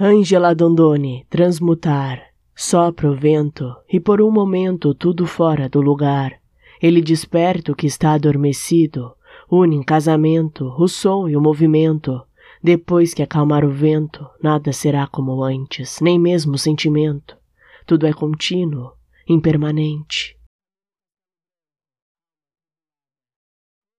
Ângela 0.00 0.54
Dondoni 0.54 1.26
transmutar. 1.28 2.22
Sopra 2.54 3.10
o 3.10 3.16
vento 3.16 3.74
e 3.92 3.98
por 3.98 4.22
um 4.22 4.30
momento 4.30 4.94
tudo 4.94 5.26
fora 5.26 5.68
do 5.68 5.80
lugar. 5.80 6.34
Ele 6.80 7.02
desperta 7.02 7.72
o 7.72 7.74
que 7.74 7.88
está 7.88 8.12
adormecido, 8.12 9.10
une 9.50 9.74
em 9.74 9.82
casamento 9.82 10.72
o 10.78 10.86
som 10.86 11.28
e 11.28 11.36
o 11.36 11.40
movimento. 11.40 12.22
Depois 12.62 13.12
que 13.12 13.24
acalmar 13.24 13.64
o 13.64 13.72
vento, 13.72 14.24
nada 14.40 14.72
será 14.72 15.04
como 15.08 15.42
antes, 15.42 15.98
nem 16.00 16.16
mesmo 16.16 16.54
o 16.54 16.58
sentimento. 16.58 17.36
Tudo 17.84 18.06
é 18.06 18.12
contínuo, 18.12 18.92
impermanente. 19.28 20.37